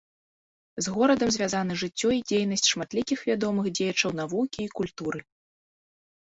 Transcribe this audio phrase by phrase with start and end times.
[0.85, 5.19] З горадам звязаны жыццё і дзейнасць шматлікіх вядомых дзеячаў навукі і культуры.